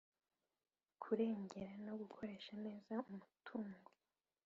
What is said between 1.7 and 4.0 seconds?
no gukoresha neza umutungo